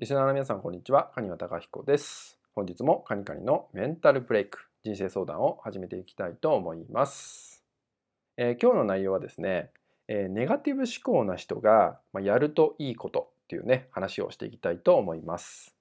[0.00, 1.10] リスナーの皆さん、こんにちは。
[1.14, 2.38] カニワタカヒコです。
[2.54, 7.62] 本日もカニカニのメンタルブレイク、人生相談を始めていきたいと思います。
[8.38, 9.68] えー、今日の内容はですね、
[10.08, 15.76] えー、ネガティブ思考な人が、まあ、やるといいことっていうね、話をしていきたいと思います。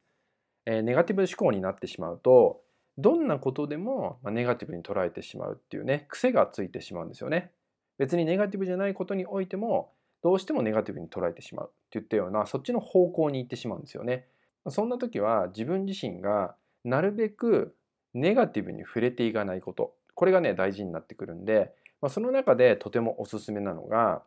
[0.66, 2.60] えー、ネガティブ思考になってしまうと、
[2.98, 7.52] どんなことでもネガティブに捉えてしまうっていうね、癖がついてしまうんですよね。
[7.98, 14.28] 別にネガティブじゃないことにおいても、どうしてもネガティブに捉えてしまうっていったようなそっちの方向に行ってしまうんですよね。
[14.70, 17.76] そんな時は自分自身がなるべく
[18.14, 21.72] ネガティブに触れていかないことこれがね大事になってくるんで、
[22.02, 24.24] まあ、その中でとてもおすすめなのが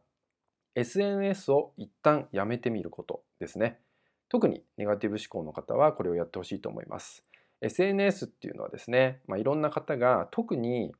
[0.74, 3.78] SNS を一旦やめてみることですね。
[4.30, 7.22] 特にネガティブ思考の方はこれをやってほしいと思います。
[7.60, 10.94] SNS っていうのはですね、まあ、いろんな方が特に、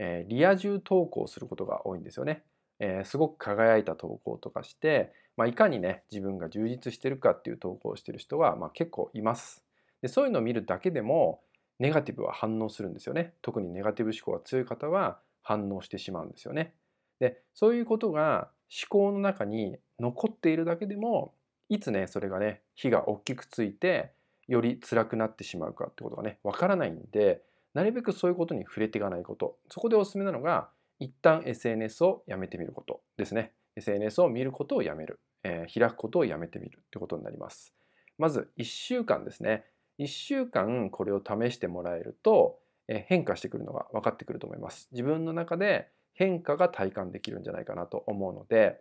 [0.00, 2.42] えー、リア充投稿することが多いんですよね。
[2.84, 9.62] えー、すごく輝いた投稿とかして、まあ、いかにね自分が充実してるかっていう投稿をしてる人は、まあ、結構います。
[10.02, 11.42] でそういうのを見るだけでも
[11.78, 13.34] ネガティブは反応するんですよね。
[13.40, 16.74] 特にネガティブ思考が強い方は反応してしまうんですよね。
[17.20, 21.34] でそういうことが思考の中に残っているだけでも
[21.68, 24.10] いつねそれがね火が大きくついて
[24.48, 27.42] より辛くなってしまうかってことがねわからないんで
[27.74, 30.68] なるべくそういうことに触れていかないことそこでおすすめなのが
[31.02, 33.52] 一旦 SNS をやめてみることですね。
[33.74, 37.74] SNS を見ることをやめる、えー、開くことをやめてみるということになります。
[38.18, 39.64] まず1週間ですね。
[39.98, 44.88] 1週間これを試してもらえると、えー、変化してくるのが分かってくると思います。
[44.92, 48.80] 自分の中で変化が体感できるんじゃないかなと思うので、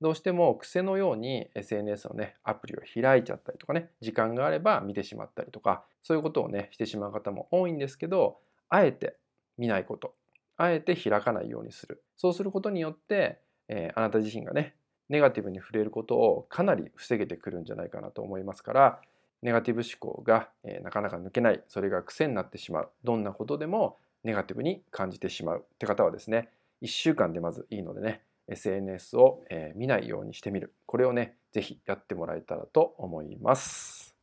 [0.00, 9.16] どうしても癖のように SNS のね、アプリを開いちゃったりとかね、時間があれば見てしまったりとか、そういうことをね、してしまう方も多いんですけど、あえて
[9.56, 10.14] 見ないこと、
[10.58, 12.02] あえて開かないようにする。
[12.16, 14.74] そうすることによって、えー、あなた自身がね、
[15.08, 19.00] ネガティブに触れることをかなり防げてくるんじゃないかなと思いますから、
[19.40, 26.50] ネガティブ思考が、えー、なかなか抜けない、それが癖になってしまう、どんなことでもネガティブに感じてしまうって方はですね、
[26.82, 30.74] 1週間でまずいいのでね、SNS を、えー、見ないようにしてみる。
[30.86, 34.16] これをね、ぜひやってもらえたらと思います。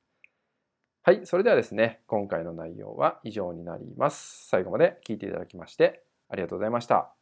[1.04, 4.48] はい、それではですね、今回の内容は以上になります。
[4.50, 7.16] 最後まで聞いていただきましてありがとうございました。